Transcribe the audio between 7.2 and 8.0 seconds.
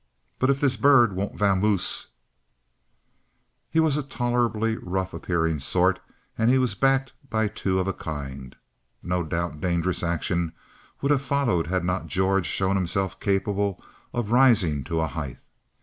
by two of a